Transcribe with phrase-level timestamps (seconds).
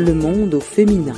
[0.00, 1.14] le monde au féminin.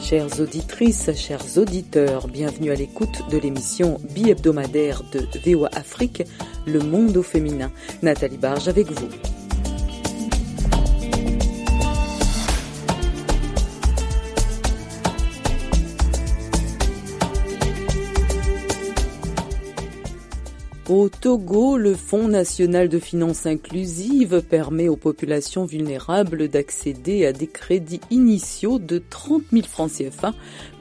[0.00, 6.22] Chères auditrices, chers auditeurs, bienvenue à l'écoute de l'émission bi-hebdomadaire de VOA Afrique,
[6.66, 7.72] Le Monde au féminin.
[8.02, 9.08] Nathalie Barge avec vous.
[20.92, 27.46] Au Togo, le Fonds national de finances inclusives permet aux populations vulnérables d'accéder à des
[27.46, 30.34] crédits initiaux de 30 000 francs CFA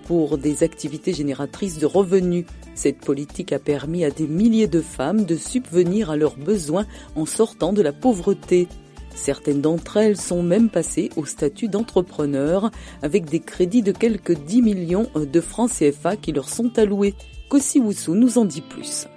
[0.07, 2.43] pour des activités génératrices de revenus.
[2.75, 6.85] Cette politique a permis à des milliers de femmes de subvenir à leurs besoins
[7.15, 8.67] en sortant de la pauvreté.
[9.15, 12.69] Certaines d'entre elles sont même passées au statut d'entrepreneur
[13.01, 17.13] avec des crédits de quelques 10 millions de francs CFA qui leur sont alloués.
[17.47, 19.07] Kossi nous en dit plus.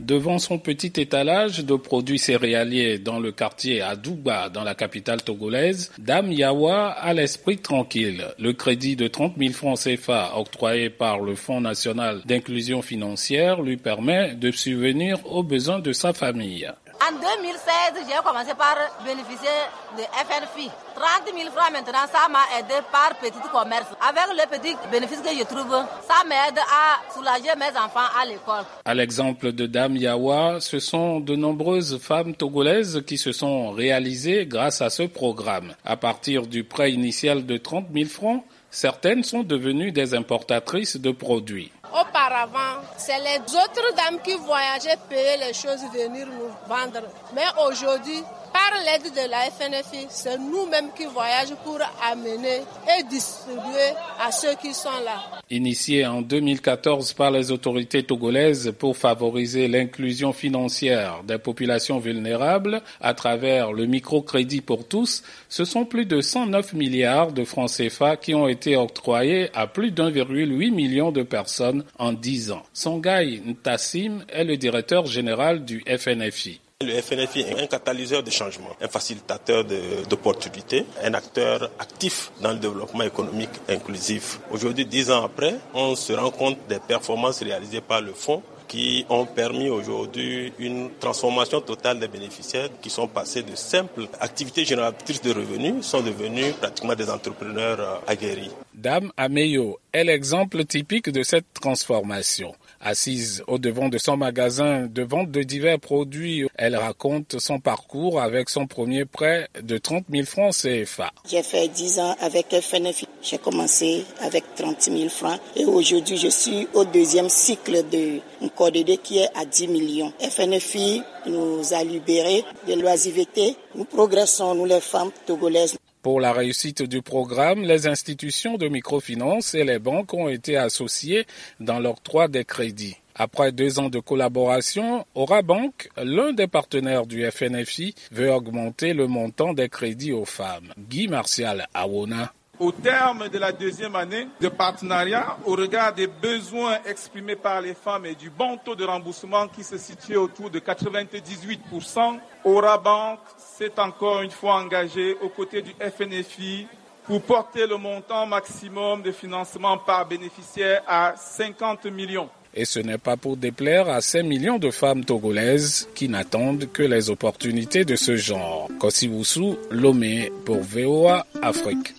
[0.00, 5.90] Devant son petit étalage de produits céréaliers dans le quartier Adouba, dans la capitale togolaise,
[5.98, 8.24] Dame Yawa a l'esprit tranquille.
[8.38, 13.76] Le crédit de 30 000 francs CFA octroyé par le Fonds national d'inclusion financière lui
[13.76, 16.70] permet de subvenir aux besoins de sa famille.
[17.00, 19.48] En 2016, j'ai commencé par bénéficier
[19.96, 20.68] de FNFI.
[20.96, 23.86] 30 000 francs maintenant, ça m'a aidé par petit commerce.
[24.00, 25.70] Avec le petit bénéfice que je trouve,
[26.06, 28.64] ça m'aide à soulager mes enfants à l'école.
[28.84, 34.46] À l'exemple de Dame Yawa, ce sont de nombreuses femmes togolaises qui se sont réalisées
[34.46, 35.74] grâce à ce programme.
[35.84, 41.12] À partir du prêt initial de 30 000 francs, certaines sont devenues des importatrices de
[41.12, 41.70] produits.
[41.92, 47.08] Auparavant, c'est les autres dames qui voyageaient payer les choses, venir nous vendre.
[47.32, 52.62] Mais aujourd'hui, par l'aide de la FNFI, c'est nous-mêmes qui voyageons pour amener
[52.98, 55.40] et distribuer à ceux qui sont là.
[55.50, 63.14] Initié en 2014 par les autorités togolaises pour favoriser l'inclusion financière des populations vulnérables à
[63.14, 68.34] travers le microcrédit pour tous, ce sont plus de 109 milliards de francs CFA qui
[68.34, 72.62] ont été octroyés à plus d'1,8 million de personnes en 10 ans.
[72.72, 76.60] Songai Ntassim est le directeur général du FNFI.
[76.86, 79.64] Le FNFI est un catalyseur de changement, un facilitateur
[80.08, 84.38] d'opportunités, un acteur actif dans le développement économique inclusif.
[84.52, 89.04] Aujourd'hui, dix ans après, on se rend compte des performances réalisées par le fonds qui
[89.08, 95.20] ont permis aujourd'hui une transformation totale des bénéficiaires qui sont passés de simples activités génératrices
[95.22, 98.52] de revenus, sont devenus pratiquement des entrepreneurs aguerris.
[98.72, 102.54] Dame Ameyo est l'exemple typique de cette transformation.
[102.80, 108.20] Assise au devant de son magasin de vente de divers produits, elle raconte son parcours
[108.20, 111.10] avec son premier prêt de 30 000 francs CFA.
[111.28, 113.08] J'ai fait 10 ans avec FNFI.
[113.22, 118.96] J'ai commencé avec 30 000 francs et aujourd'hui je suis au deuxième cycle de un
[119.02, 120.12] qui est à 10 millions.
[120.20, 123.56] FNFI nous a libérés de l'oisiveté.
[123.74, 125.76] Nous progressons, nous les femmes togolaises.
[126.02, 131.26] Pour la réussite du programme, les institutions de microfinance et les banques ont été associées
[131.58, 132.96] dans l'octroi des crédits.
[133.16, 139.54] Après deux ans de collaboration, Orabank, l'un des partenaires du FNFI, veut augmenter le montant
[139.54, 140.72] des crédits aux femmes.
[140.78, 142.32] Guy Martial Awona.
[142.60, 147.74] Au terme de la deuxième année de partenariat, au regard des besoins exprimés par les
[147.74, 153.20] femmes et du bon taux de remboursement qui se situe autour de 98%, Orabank
[153.58, 156.68] s'est encore une fois engagé aux côtés du FNFI
[157.04, 162.28] pour porter le montant maximum de financement par bénéficiaire à 50 millions.
[162.54, 166.84] Et ce n'est pas pour déplaire à 5 millions de femmes togolaises qui n'attendent que
[166.84, 168.68] les opportunités de ce genre.
[168.78, 171.94] Kosiwusu, Lomé pour VOA Afrique.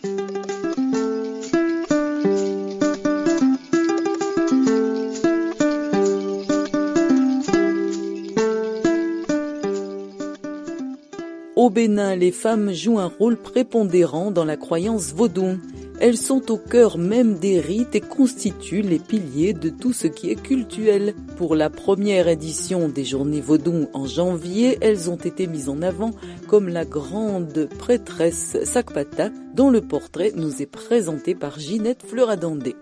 [11.69, 15.60] Au Bénin, les femmes jouent un rôle prépondérant dans la croyance vaudou.
[16.00, 20.31] Elles sont au cœur même des rites et constituent les piliers de tout ce qui
[20.31, 21.13] est cultuel.
[21.38, 26.10] Pour la première édition des Journées Vaudou en janvier, elles ont été mises en avant
[26.48, 32.75] comme la grande prêtresse Sakpata, dont le portrait nous est présenté par Ginette Fleuradandé.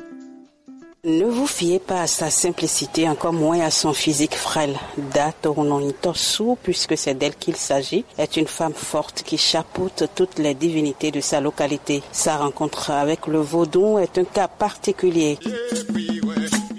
[1.07, 4.75] Ne vous fiez pas à sa simplicité, encore moins à son physique frêle.
[5.13, 5.47] Date
[6.01, 11.11] Tosu, puisque c'est d'elle qu'il s'agit, est une femme forte qui chapeaute toutes les divinités
[11.11, 12.03] de sa localité.
[12.11, 15.39] Sa rencontre avec le vaudou est un cas particulier.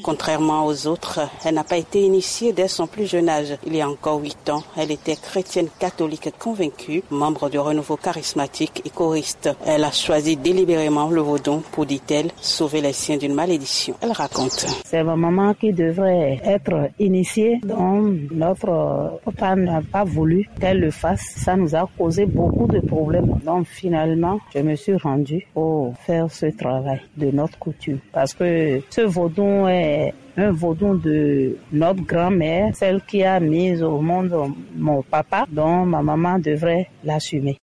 [0.08, 3.58] Contrairement aux autres, elle n'a pas été initiée dès son plus jeune âge.
[3.66, 8.80] Il y a encore huit ans, elle était chrétienne catholique convaincue, membre du renouveau charismatique
[8.86, 9.50] et choriste.
[9.66, 13.96] Elle a choisi délibérément le vaudon pour, dit-elle, sauver les siens d'une malédiction.
[14.00, 14.64] Elle raconte.
[14.86, 20.90] C'est ma maman qui devrait être initiée, donc notre papa n'a pas voulu qu'elle le
[20.90, 21.20] fasse.
[21.36, 23.38] Ça nous a causé beaucoup de problèmes.
[23.44, 27.98] Donc finalement, je me suis rendue pour faire ce travail de notre coutume.
[28.10, 29.97] Parce que ce vaudon est
[30.38, 34.34] un vaudon de notre grand-mère, celle qui a mis au monde
[34.76, 37.58] mon papa, dont ma maman devrait l'assumer.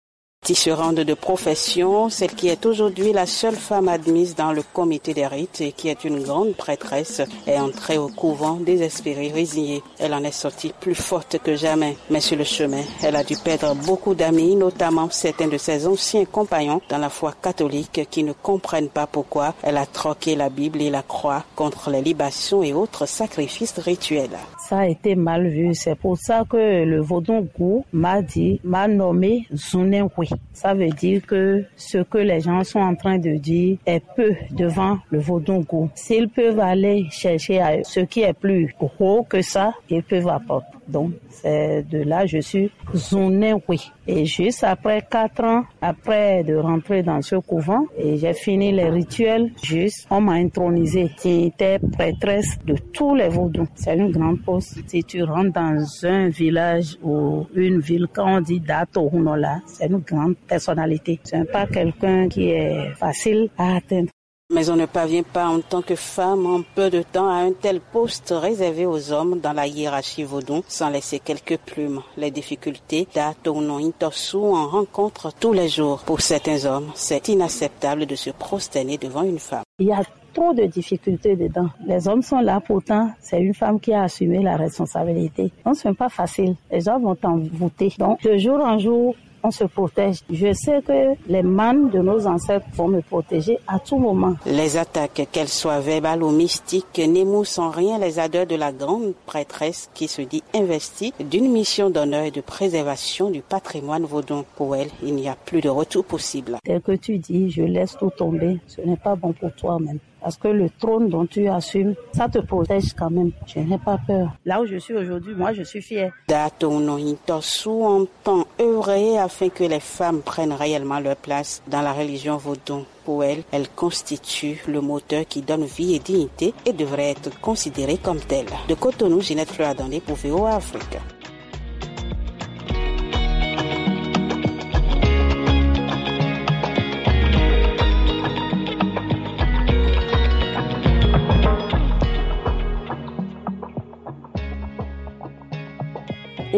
[0.44, 5.28] Tisserande de profession, celle qui est aujourd'hui la seule femme admise dans le comité des
[5.28, 9.84] rites et qui est une grande prêtresse, est entrée au couvent désespérée, résignée.
[10.00, 11.96] Elle en est sortie plus forte que jamais.
[12.10, 16.24] Mais sur le chemin, elle a dû perdre beaucoup d'amis, notamment certains de ses anciens
[16.24, 20.82] compagnons dans la foi catholique qui ne comprennent pas pourquoi elle a troqué la Bible
[20.82, 24.40] et la croix contre les libations et autres sacrifices rituels.
[24.68, 25.74] Ça a été mal vu.
[25.74, 30.28] C'est pour ça que le Vaudon Gou m'a dit, m'a nommé Zunenkwe.
[30.52, 34.34] Ça veut dire que ce que les gens sont en train de dire est peu
[34.52, 35.64] devant le Vaudon
[35.94, 40.78] S'ils peuvent aller chercher ce qui est plus gros que ça, ils peuvent apporter.
[40.88, 43.90] Donc, c'est de là je suis zonée, oui.
[44.06, 48.88] Et juste après quatre ans, après de rentrer dans ce couvent, et j'ai fini les
[48.88, 51.10] rituels, juste, on m'a intronisé.
[51.22, 53.68] J'étais prêtresse de tous les vaudous.
[53.74, 54.78] C'est une grande poste.
[54.88, 59.86] Si tu rentres dans un village ou une ville, quand on dit Dato Hunola, c'est
[59.86, 61.20] une grande personnalité.
[61.22, 64.08] C'est pas quelqu'un qui est facile à atteindre.
[64.54, 67.52] Mais on ne parvient pas en tant que femme en peu de temps à un
[67.52, 72.02] tel poste réservé aux hommes dans la hiérarchie vaudou sans laisser quelques plumes.
[72.18, 76.02] Les difficultés d'Atono Intosu en rencontrent tous les jours.
[76.04, 79.62] Pour certains hommes, c'est inacceptable de se prosterner devant une femme.
[79.78, 80.02] Il y a
[80.34, 81.68] trop de difficultés dedans.
[81.86, 85.50] Les hommes sont là, pourtant, c'est une femme qui a assumé la responsabilité.
[85.64, 86.56] Donc, ce n'est pas facile.
[86.70, 87.92] Les hommes vont t'envoûter.
[87.98, 90.20] Donc, de jour en jour, on se protège.
[90.30, 94.34] Je sais que les manes de nos ancêtres vont me protéger à tout moment.
[94.46, 99.14] Les attaques, qu'elles soient verbales ou mystiques, n'émoussent en rien les ardeurs de la grande
[99.26, 104.44] prêtresse qui se dit investie d'une mission d'honneur et de préservation du patrimoine vaudon.
[104.56, 106.58] Pour elle, il n'y a plus de retour possible.
[106.64, 109.98] Tel que tu dis, je laisse tout tomber, ce n'est pas bon pour toi-même.
[110.22, 113.32] Parce que le trône dont tu assumes, ça te protège quand même.
[113.46, 114.28] Je n'ai pas peur.
[114.44, 116.12] Là où je suis aujourd'hui, moi, je suis fière.
[116.28, 122.36] Datono Intosu entend œuvrer afin que les femmes prennent réellement leur place dans la religion
[122.36, 122.86] vaudon.
[123.04, 127.98] Pour elle, elle constitue le moteur qui donne vie et dignité et devrait être considérée
[127.98, 128.46] comme telle.
[128.68, 129.74] De Cotonou, Ginette Fleur
[130.06, 130.98] pour VOA Afrique.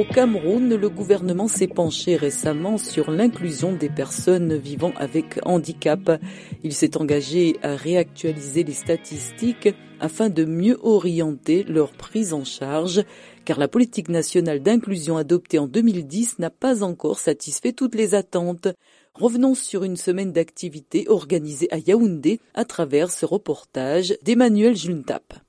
[0.05, 6.21] Au Cameroun, le gouvernement s'est penché récemment sur l'inclusion des personnes vivant avec handicap.
[6.63, 13.03] Il s'est engagé à réactualiser les statistiques afin de mieux orienter leur prise en charge,
[13.47, 18.69] car la politique nationale d'inclusion adoptée en 2010 n'a pas encore satisfait toutes les attentes.
[19.15, 25.44] Revenons sur une semaine d'activité organisée à Yaoundé à travers ce reportage d'Emmanuel Juntap.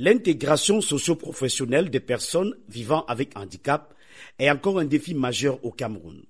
[0.00, 3.94] L'intégration socio-professionnelle des personnes vivant avec handicap
[4.38, 6.22] est encore un défi majeur au Cameroun.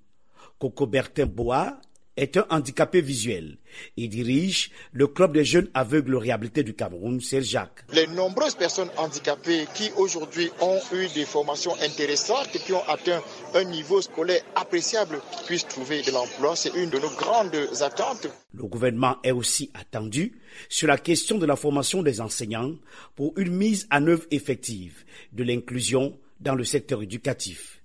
[0.58, 1.78] Coco Bertin Boa
[2.16, 3.58] est un handicapé visuel.
[3.98, 7.84] Il dirige le club des jeunes aveugles réhabilités du Cameroun, c'est Jacques.
[7.92, 13.22] Les nombreuses personnes handicapées qui aujourd'hui ont eu des formations intéressantes et qui ont atteint
[13.54, 18.28] un niveau scolaire appréciable puissent trouver de l'emploi, c'est une de nos grandes attentes.
[18.54, 22.72] Le gouvernement est aussi attendu sur la question de la formation des enseignants
[23.16, 27.82] pour une mise en œuvre effective de l'inclusion dans le secteur éducatif.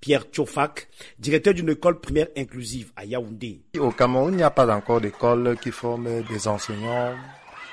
[0.00, 0.88] Pierre Tchofak,
[1.18, 3.60] directeur d'une école primaire inclusive à Yaoundé.
[3.78, 7.14] Au Cameroun, il n'y a pas encore d'école qui forme des enseignants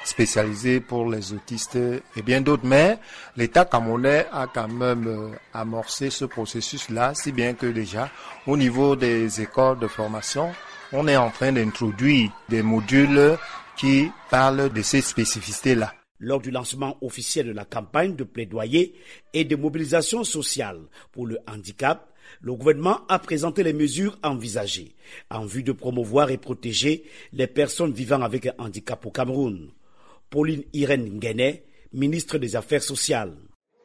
[0.07, 1.75] spécialisés pour les autistes
[2.15, 2.97] et bien d'autres, mais
[3.35, 8.09] l'État camerounais a quand même euh, amorcé ce processus-là, si bien que déjà,
[8.45, 10.51] au niveau des écoles de formation,
[10.93, 13.37] on est en train d'introduire des modules
[13.75, 18.95] qui parlent de ces spécificités-là lors du lancement officiel de la campagne de plaidoyer
[19.33, 20.79] et de mobilisation sociale
[21.11, 22.11] pour le handicap,
[22.41, 24.95] le gouvernement a présenté les mesures envisagées
[25.29, 29.71] en vue de promouvoir et protéger les personnes vivant avec un handicap au Cameroun.
[30.29, 33.34] Pauline Irène Nguenet, ministre des Affaires sociales.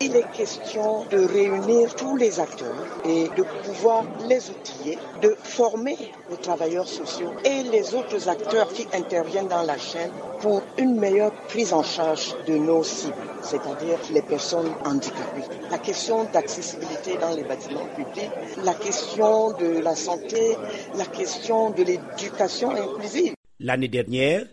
[0.00, 5.96] Il est question de réunir tous les acteurs et de pouvoir les outiller, de former
[6.28, 11.32] les travailleurs sociaux et les autres acteurs qui interviennent dans la chaîne pour une meilleure
[11.46, 15.46] prise en charge de nos cibles, c'est-à-dire les personnes handicapées.
[15.70, 18.30] La question d'accessibilité dans les bâtiments publics,
[18.64, 20.56] la question de la santé,
[20.96, 23.34] la question de l'éducation inclusive.
[23.61, 24.44] L'année dernière,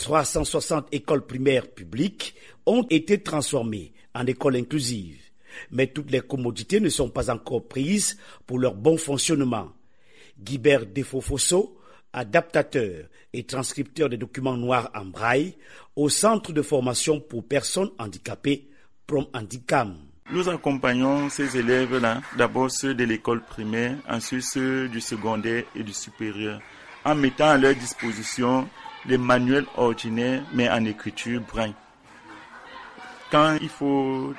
[0.00, 5.20] 360 écoles primaires publiques ont été transformées en écoles inclusives.
[5.70, 8.16] Mais toutes les commodités ne sont pas encore prises
[8.46, 9.68] pour leur bon fonctionnement.
[10.42, 11.78] Guibert Defofoso,
[12.14, 13.04] adaptateur
[13.34, 15.54] et transcripteur des documents noirs en braille
[15.94, 18.70] au Centre de formation pour personnes handicapées,
[19.06, 19.96] Prom Handicam.
[20.32, 25.92] Nous accompagnons ces élèves-là, d'abord ceux de l'école primaire, ensuite ceux du secondaire et du
[25.92, 26.60] supérieur,
[27.04, 28.66] en mettant à leur disposition
[29.06, 31.74] les manuels ordinaires, mais en écriture braille.
[33.30, 34.34] Quand il faut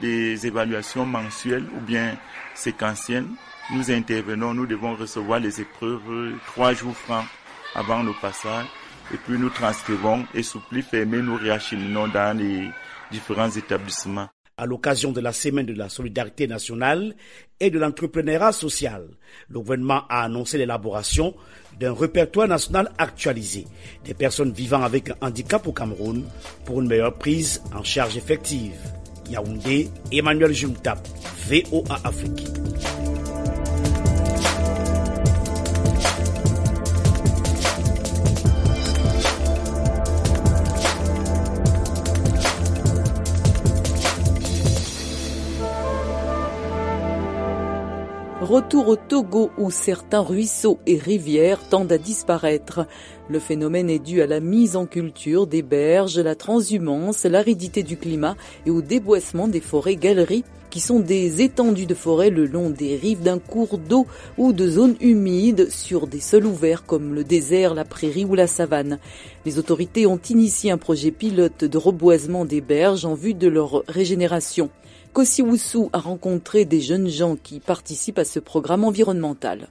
[0.00, 2.16] des évaluations mensuelles ou bien
[2.54, 3.26] séquentielles,
[3.72, 7.26] nous intervenons, nous devons recevoir les épreuves trois jours francs
[7.74, 8.66] avant le passage
[9.12, 12.70] et puis nous transcrivons et sous pli fermé, nous réacheminons dans les
[13.10, 14.28] différents établissements.
[14.56, 17.16] À l'occasion de la semaine de la solidarité nationale
[17.58, 19.08] et de l'entrepreneuriat social,
[19.48, 21.34] le gouvernement a annoncé l'élaboration
[21.80, 23.66] d'un répertoire national actualisé
[24.04, 26.24] des personnes vivant avec un handicap au Cameroun
[26.64, 28.76] pour une meilleure prise en charge effective.
[29.28, 31.00] Yaoundé, Emmanuel Jumtap,
[31.48, 32.44] VOA Afrique.
[48.44, 52.86] Retour au Togo où certains ruisseaux et rivières tendent à disparaître.
[53.30, 57.96] Le phénomène est dû à la mise en culture des berges, la transhumance, l'aridité du
[57.96, 58.36] climat
[58.66, 60.44] et au déboissement des forêts galeries
[60.74, 64.68] qui sont des étendues de forêt le long des rives d'un cours d'eau ou de
[64.68, 68.98] zones humides sur des sols ouverts comme le désert, la prairie ou la savane.
[69.46, 73.84] Les autorités ont initié un projet pilote de reboisement des berges en vue de leur
[73.86, 74.68] régénération.
[75.12, 79.68] Kosiwusu a rencontré des jeunes gens qui participent à ce programme environnemental.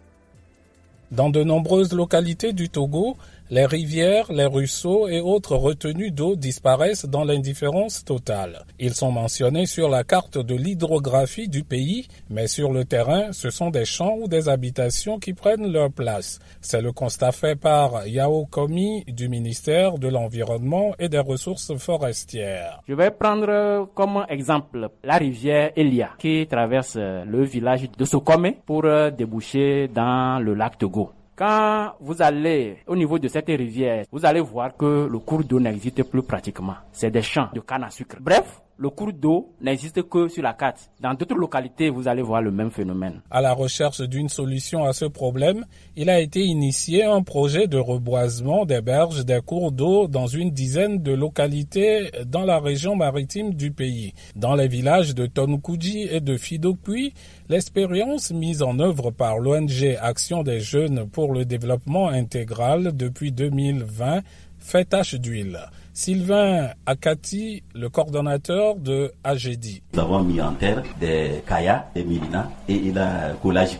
[1.11, 3.17] Dans de nombreuses localités du Togo,
[3.53, 8.65] les rivières, les ruisseaux et autres retenues d'eau disparaissent dans l'indifférence totale.
[8.79, 13.51] Ils sont mentionnés sur la carte de l'hydrographie du pays, mais sur le terrain, ce
[13.51, 16.39] sont des champs ou des habitations qui prennent leur place.
[16.61, 22.81] C'est le constat fait par Yao Komi du ministère de l'Environnement et des Ressources forestières.
[22.87, 28.87] Je vais prendre comme exemple la rivière Elia qui traverse le village de Sokome pour
[29.15, 31.11] déboucher dans le lac Togo.
[31.35, 35.59] Quand vous allez au niveau de cette rivière, vous allez voir que le cours d'eau
[35.59, 36.75] n'existe plus pratiquement.
[36.91, 38.17] C'est des champs de canne à sucre.
[38.19, 40.89] Bref, le cours d'eau n'existe que sur la carte.
[40.99, 43.21] Dans d'autres localités, vous allez voir le même phénomène.
[43.29, 45.65] À la recherche d'une solution à ce problème,
[45.95, 50.51] il a été initié un projet de reboisement des berges des cours d'eau dans une
[50.51, 54.13] dizaine de localités dans la région maritime du pays.
[54.35, 57.13] Dans les villages de Tonkuji et de Fidokui,
[57.49, 64.21] l'expérience mise en œuvre par l'ONG Action des jeunes pour le développement intégral depuis 2020
[64.59, 65.59] fait tache d'huile.
[65.95, 69.83] Sylvain Akati, le coordonnateur de AGEDI.
[69.93, 73.77] Nous avons mis en terre des kayas, des milina et il a collage.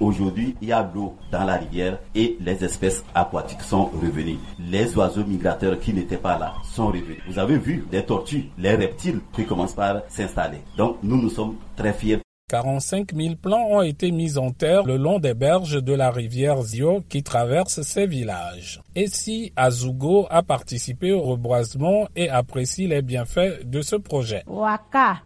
[0.00, 4.38] Aujourd'hui, il y a de l'eau dans la rivière et les espèces aquatiques sont revenues.
[4.58, 7.18] Les oiseaux migrateurs qui n'étaient pas là sont revenus.
[7.28, 10.58] Vous avez vu les tortues, les reptiles qui commencent par s'installer.
[10.76, 14.96] Donc nous, nous sommes très fiers 45 000 plants ont été mis en terre le
[14.96, 18.80] long des berges de la rivière Zio qui traverse ces villages.
[18.94, 24.44] Et si Azugo a participé au reboisement et apprécie les bienfaits de ce projet?
[24.46, 25.16] Waka,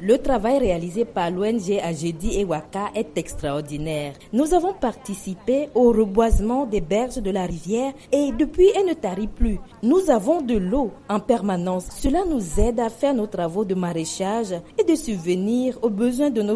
[0.00, 4.14] Le travail réalisé par l'ONG Agedi et Waka est extraordinaire.
[4.32, 9.28] Nous avons participé au reboisement des berges de la rivière et depuis elle ne tarit
[9.28, 9.60] plus.
[9.82, 11.88] Nous avons de l'eau en permanence.
[11.98, 16.40] Cela nous aide à faire nos travaux de maraîchage et de subvenir aux besoins de
[16.40, 16.53] nos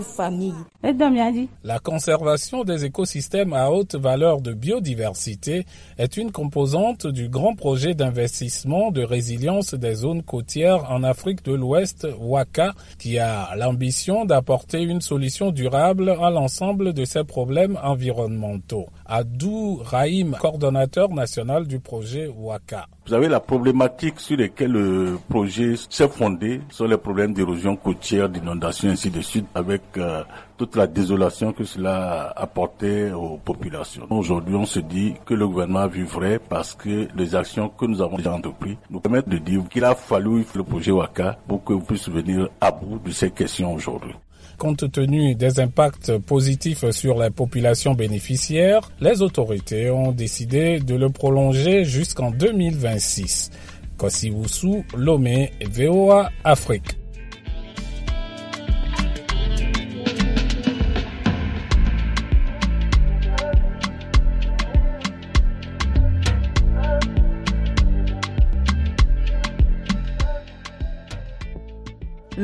[1.65, 5.67] La conservation des écosystèmes à haute valeur de biodiversité
[5.99, 11.53] est une composante du grand projet d'investissement de résilience des zones côtières en Afrique de
[11.53, 18.87] l'Ouest, WACA, qui a l'ambition d'apporter une solution durable à l'ensemble de ces problèmes environnementaux.
[19.11, 22.87] Adou Rahim, coordonnateur national du projet WAKA.
[23.07, 28.29] Vous avez la problématique sur laquelle le projet s'est fondé sur les problèmes d'érosion côtière,
[28.29, 30.23] d'inondation, ainsi de suite, avec euh,
[30.59, 34.07] toute la désolation que cela a apporté aux populations.
[34.11, 38.19] Aujourd'hui, on se dit que le gouvernement vrai parce que les actions que nous avons
[38.19, 41.81] déjà entreprises nous permettent de dire qu'il a fallu le projet WAKA pour que vous
[41.81, 44.13] puissiez venir à bout de ces questions aujourd'hui.
[44.59, 51.11] Compte tenu des impacts positifs sur les populations bénéficiaires, les autorités ont décidé de le
[51.11, 53.51] prolonger jusqu'en 2026.
[53.97, 56.97] Kosiwusu, Lomé, VOA Afrique.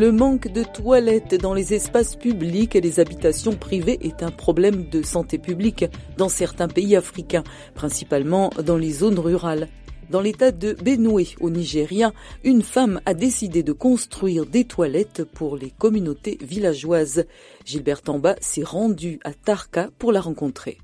[0.05, 4.87] Le manque de toilettes dans les espaces publics et les habitations privées est un problème
[4.91, 5.87] de santé publique
[6.19, 7.43] dans certains pays africains,
[7.75, 9.67] principalement dans les zones rurales.
[10.11, 15.57] Dans l'état de Benue au Nigeria, une femme a décidé de construire des toilettes pour
[15.57, 17.25] les communautés villageoises.
[17.65, 20.77] Gilbert Tamba s'est rendu à Tarka pour la rencontrer.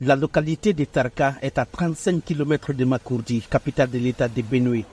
[0.00, 4.84] La localité de Tarka est à 35 km de Makurdi, capitale de l'état de Benue.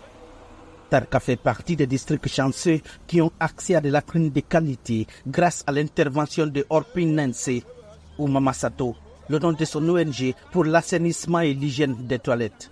[0.93, 5.63] Tarka fait partie des districts chanceux qui ont accès à des latrines de qualité grâce
[5.65, 7.63] à l'intervention de Orpin Nancy
[8.19, 8.93] ou Mamasato,
[9.27, 12.69] le nom de son ONG pour l'assainissement et l'hygiène des toilettes.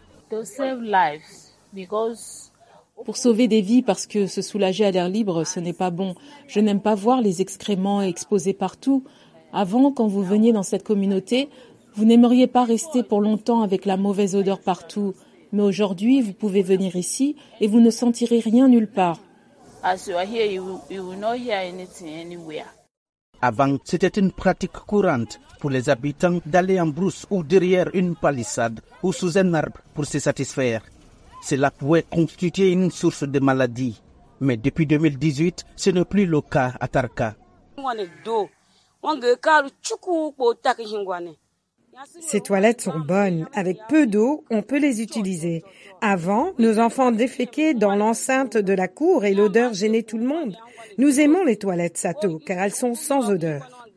[3.03, 6.13] Pour sauver des vies, parce que se soulager à l'air libre, ce n'est pas bon.
[6.45, 9.03] Je n'aime pas voir les excréments exposés partout.
[9.51, 11.49] Avant, quand vous veniez dans cette communauté,
[11.95, 15.15] vous n'aimeriez pas rester pour longtemps avec la mauvaise odeur partout.
[15.51, 19.19] Mais aujourd'hui, vous pouvez venir ici et vous ne sentirez rien nulle part.
[23.41, 28.79] Avant, c'était une pratique courante pour les habitants d'aller en brousse ou derrière une palissade
[29.01, 30.83] ou sous un arbre pour se satisfaire.
[31.43, 33.99] Cela pouvait constituer une source de maladie.
[34.39, 37.35] Mais depuis 2018, ce n'est plus le cas à Tarka.
[42.19, 43.47] Ces toilettes sont bonnes.
[43.53, 45.63] Avec peu d'eau, on peut les utiliser.
[46.01, 50.55] Avant, nos enfants déféquaient dans l'enceinte de la cour et l'odeur gênait tout le monde.
[50.97, 53.87] Nous aimons les toilettes Sato car elles sont sans odeur.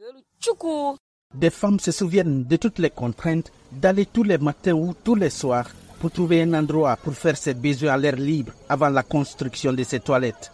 [1.35, 5.31] Des femmes se souviennent de toutes les contraintes d'aller tous les matins ou tous les
[5.31, 5.71] soirs
[6.01, 9.83] pour trouver un endroit pour faire ses besoins à l'air libre avant la construction de
[9.83, 10.53] ces toilettes.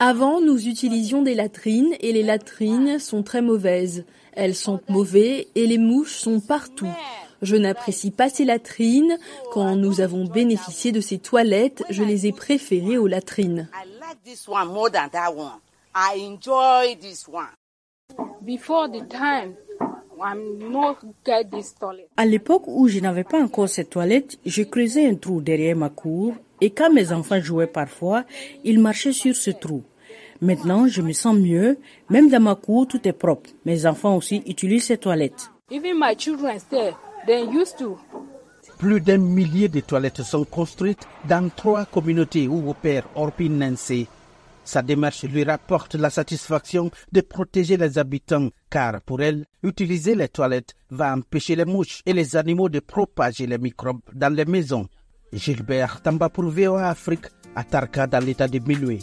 [0.00, 4.04] Avant, nous utilisions des latrines et les latrines sont très mauvaises.
[4.32, 6.88] Elles sont mauvaises et les mouches sont partout.
[7.42, 9.16] Je n'apprécie pas ces latrines.
[9.52, 13.68] Quand nous avons bénéficié de ces toilettes, je les ai préférées aux latrines.
[22.16, 25.88] À l'époque où je n'avais pas encore cette toilette, je creusais un trou derrière ma
[25.88, 28.24] cour et quand mes enfants jouaient parfois,
[28.64, 29.84] ils marchaient sur ce trou.
[30.40, 31.76] Maintenant, je me sens mieux.
[32.08, 33.50] Même dans ma cour, tout est propre.
[33.66, 35.50] Mes enfants aussi utilisent ces toilettes.
[38.78, 44.06] Plus d'un millier de toilettes sont construites dans trois communautés où opère Orpin Nancy.
[44.64, 50.28] Sa démarche lui rapporte la satisfaction de protéger les habitants, car pour elle, utiliser les
[50.28, 54.88] toilettes va empêcher les mouches et les animaux de propager les microbes dans les maisons.
[55.34, 59.00] Gilbert Tamba pour VOA Afrique, à Tarka dans l'état de Miloué.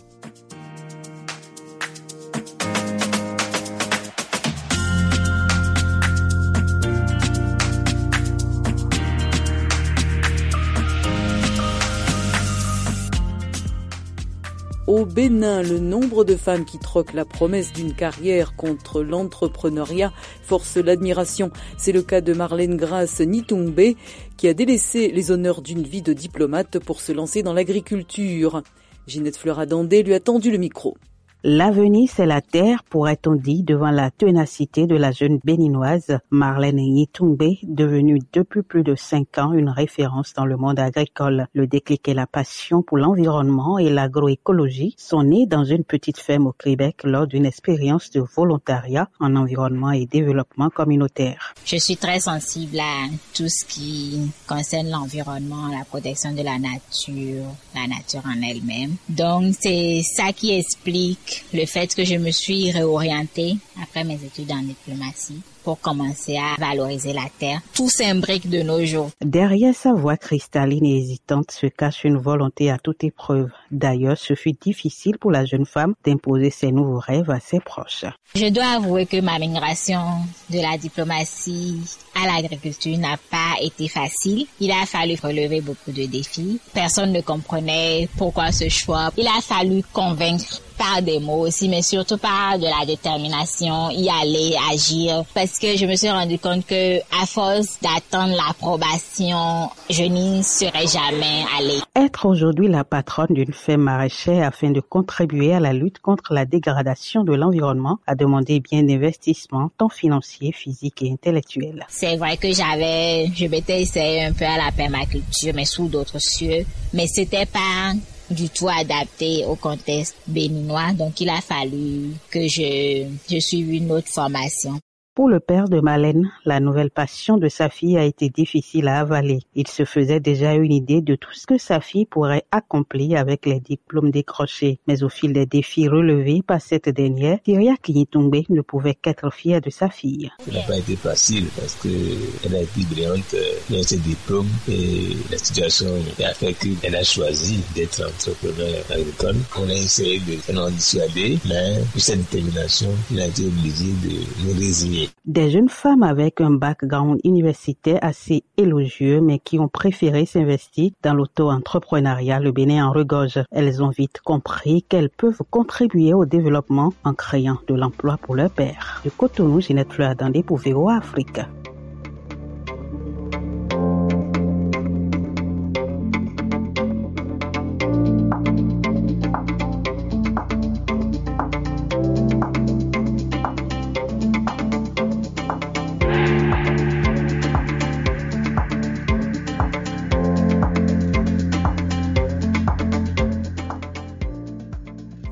[14.92, 20.12] Au Bénin, le nombre de femmes qui troquent la promesse d'une carrière contre l'entrepreneuriat
[20.44, 21.50] force l'admiration.
[21.78, 23.96] C'est le cas de Marlène Grasse Nitumbe,
[24.36, 28.64] qui a délaissé les honneurs d'une vie de diplomate pour se lancer dans l'agriculture.
[29.08, 30.98] Ginette Fleuradandé lui a tendu le micro.
[31.44, 37.56] L'avenir, c'est la terre, pourrait-on dire, devant la ténacité de la jeune béninoise Marlène Yitumbe,
[37.64, 41.48] devenue depuis plus de cinq ans une référence dans le monde agricole.
[41.56, 46.46] Le déclic et la passion pour l'environnement et l'agroécologie sont nés dans une petite ferme
[46.46, 51.56] au Québec lors d'une expérience de volontariat en environnement et développement communautaire.
[51.66, 57.48] Je suis très sensible à tout ce qui concerne l'environnement, la protection de la nature,
[57.74, 58.96] la nature en elle-même.
[59.10, 64.52] Donc, c'est ça qui explique le fait que je me suis réorientée après mes études
[64.52, 67.62] en diplomatie pour commencer à valoriser la terre.
[67.74, 69.12] Tout s'imbrique de nos jours.
[69.24, 74.36] Derrière sa voix cristalline et hésitante se cache une volonté à toute épreuve D'ailleurs, ce
[74.36, 78.06] fut difficile pour la jeune femme d'imposer ses nouveaux rêves à ses proches.
[78.36, 80.02] Je dois avouer que ma migration
[80.50, 81.80] de la diplomatie
[82.16, 84.46] à l'agriculture n'a pas été facile.
[84.60, 86.60] Il a fallu relever beaucoup de défis.
[86.74, 89.12] Personne ne comprenait pourquoi ce choix.
[89.18, 94.10] Il a fallu convaincre par des mots aussi, mais surtout par de la détermination, y
[94.10, 100.04] aller, agir, parce que je me suis rendu compte que à force d'attendre l'approbation, je
[100.04, 101.80] n'y serais jamais allée.
[101.96, 106.46] Être aujourd'hui la patronne d'une ferme maraîchère afin de contribuer à la lutte contre la
[106.46, 111.86] dégradation de l'environnement a demandé bien d'investissement, tant financier, physique et intellectuel.
[111.90, 116.20] C'est vrai que j'avais, je m'étais essayé un peu à la permaculture, mais sous d'autres
[116.20, 117.94] cieux, mais c'était pas
[118.30, 120.94] du tout adapté au contexte béninois.
[120.94, 124.80] Donc, il a fallu que je, je suive une autre formation.
[125.22, 129.02] Pour le père de Malène, la nouvelle passion de sa fille a été difficile à
[129.02, 129.42] avaler.
[129.54, 133.46] Il se faisait déjà une idée de tout ce que sa fille pourrait accomplir avec
[133.46, 134.80] les diplômes décrochés.
[134.88, 139.62] Mais au fil des défis relevés par cette dernière, Kyria Kinyitumbe ne pouvait qu'être fière
[139.62, 140.32] de sa fille.
[140.44, 143.36] Ça n'a pas été facile parce qu'elle a été brillante
[143.70, 145.86] dans ses diplômes et la situation
[146.26, 149.36] a fait qu'elle a choisi d'être entrepreneur agricole.
[149.60, 154.48] On a essayé de l'en dissuader, mais pour cette détermination, il a été obligé de
[154.48, 155.11] nous résigner.
[155.26, 161.14] Des jeunes femmes avec un background universitaire assez élogieux, mais qui ont préféré s'investir dans
[161.14, 163.40] l'auto-entrepreneuriat, le Bénin en regorge.
[163.52, 168.50] Elles ont vite compris qu'elles peuvent contribuer au développement en créant de l'emploi pour leur
[168.50, 169.02] père.
[169.06, 170.44] De Cotonou, Ginette Fleur dans des
[170.90, 171.40] Afrique.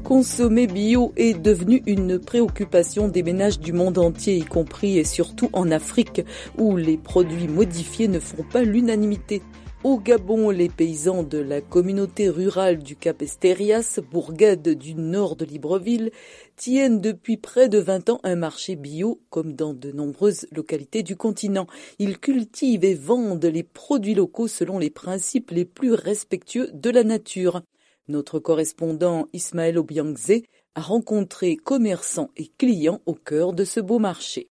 [0.10, 5.52] Consommer bio est devenu une préoccupation des ménages du monde entier, y compris et surtout
[5.54, 6.24] en Afrique,
[6.58, 9.44] où les produits modifiés ne font pas l'unanimité.
[9.84, 15.46] Au Gabon, les paysans de la communauté rurale du Cap Estérias, bourgade du nord de
[15.46, 16.10] Libreville,
[16.56, 21.18] tiennent depuis près de 20 ans un marché bio, comme dans de nombreuses localités du
[21.18, 21.68] continent.
[22.00, 27.04] Ils cultivent et vendent les produits locaux selon les principes les plus respectueux de la
[27.04, 27.62] nature.
[28.10, 30.42] Notre correspondant Ismaël Obiangze
[30.74, 34.50] a rencontré commerçants et clients au cœur de ce beau marché.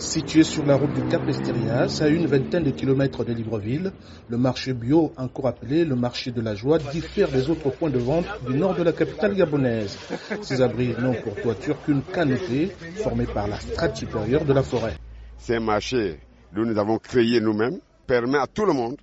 [0.00, 3.92] Situé sur la route du Cap Estérias, à une vingtaine de kilomètres de Libreville,
[4.28, 8.00] le marché bio, encore appelé le marché de la joie, diffère des autres points de
[8.00, 9.96] vente du nord de la capitale gabonaise.
[10.42, 14.96] Ces abris n'ont pour toiture qu'une canopée formée par la strate supérieure de la forêt.
[15.36, 16.18] C'est un marché
[16.52, 18.96] que nous avons créé nous-mêmes, permet à tout le monde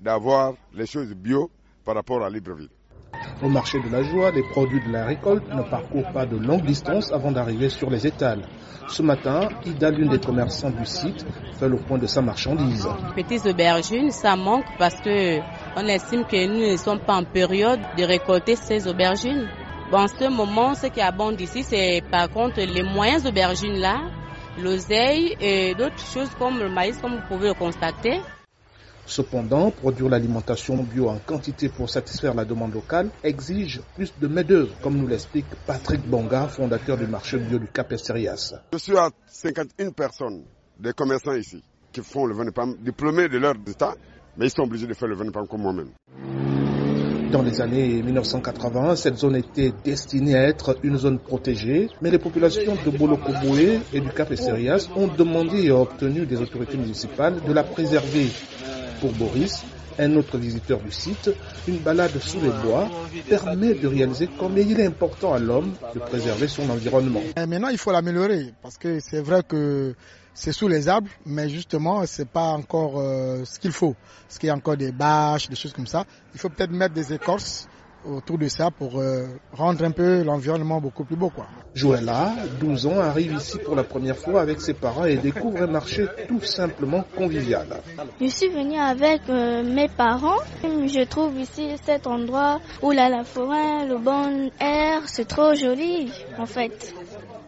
[0.00, 1.50] d'avoir les choses bio
[1.84, 2.70] par rapport à Libreville.
[3.42, 6.64] Au marché de la joie, les produits de la récolte ne parcourent pas de longues
[6.64, 8.42] distances avant d'arriver sur les étals.
[8.88, 11.26] Ce matin, Ida, l'une des commerçants du site,
[11.58, 12.86] fait le point de sa marchandise.
[13.16, 15.40] Petites aubergines, ça manque parce que
[15.76, 19.48] on estime que nous ne sommes pas en période de récolter ces aubergines.
[19.92, 24.00] En ce moment, ce qui abonde ici, c'est par contre les moyennes aubergines là,
[24.58, 28.20] l'oseille et d'autres choses comme le maïs, comme vous pouvez le constater.
[29.06, 34.74] Cependant, produire l'alimentation bio en quantité pour satisfaire la demande locale exige plus de main-d'œuvre,
[34.82, 38.54] comme nous l'explique Patrick Bonga, fondateur du marché bio du Cap Estérias.
[38.72, 40.42] Je suis à 51 personnes,
[40.80, 41.62] des commerçants ici,
[41.92, 43.94] qui font le pomme, diplômés de leur état,
[44.38, 45.90] mais ils sont obligés de faire le pomme comme moi-même.
[47.30, 52.18] Dans les années 1980, cette zone était destinée à être une zone protégée, mais les
[52.18, 57.52] populations de Bolokoboué et du Cap Estérias ont demandé et obtenu des autorités municipales de
[57.52, 58.28] la préserver.
[59.04, 59.66] Pour Boris,
[59.98, 61.30] un autre visiteur du site,
[61.66, 62.88] une balade sous les bois
[63.28, 67.20] permet de réaliser combien il est important à l'homme de préserver son environnement.
[67.36, 69.94] Maintenant, il faut l'améliorer parce que c'est vrai que
[70.32, 73.94] c'est sous les arbres, mais justement, c'est pas encore euh, ce qu'il faut.
[74.26, 76.06] Parce qu'il y encore des bâches, des choses comme ça.
[76.32, 77.68] Il faut peut-être mettre des écorces
[78.06, 81.30] autour de ça pour euh, rendre un peu l'environnement beaucoup plus beau.
[81.74, 85.66] Joëlla, 12 ans, arrive ici pour la première fois avec ses parents et découvre un
[85.66, 87.66] marché tout simplement convivial.
[88.20, 90.38] Je suis venue avec euh, mes parents.
[90.62, 96.46] Je trouve ici cet endroit où la forêt, le bon air, c'est trop joli en
[96.46, 96.94] fait.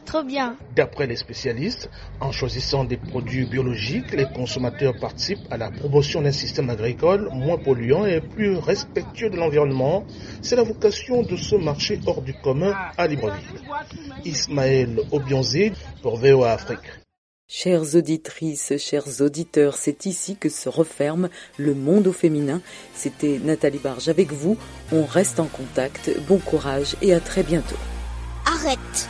[0.07, 0.57] Trop bien.
[0.77, 1.91] D'après les spécialistes,
[2.21, 7.59] en choisissant des produits biologiques, les consommateurs participent à la promotion d'un système agricole moins
[7.59, 10.05] polluant et plus respectueux de l'environnement.
[10.43, 13.61] C'est la vocation de ce marché hors du commun à Libreville.
[14.25, 16.89] Ismaël Obionzé pour VOA Afrique.
[17.49, 22.61] Chères auditrices, chers auditeurs, c'est ici que se referme le monde au féminin.
[22.95, 24.57] C'était Nathalie Barge avec vous.
[24.93, 26.11] On reste en contact.
[26.29, 27.77] Bon courage et à très bientôt.
[28.47, 29.09] Arrête